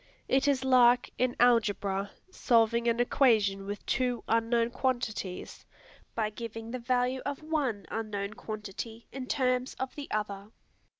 It 0.27 0.47
is 0.47 0.63
like, 0.63 1.11
in 1.19 1.35
algebra, 1.39 2.09
solving 2.31 2.87
an 2.87 2.99
equation 2.99 3.67
with 3.67 3.85
two 3.85 4.23
unknown 4.27 4.71
quantities, 4.71 5.63
by 6.15 6.31
giving 6.31 6.71
the 6.71 6.79
value 6.79 7.21
of 7.23 7.43
one 7.43 7.85
unknown 7.91 8.33
quantity 8.33 9.05
in 9.11 9.27
terms 9.27 9.75
of 9.75 9.93
the 9.93 10.09
other. 10.09 10.47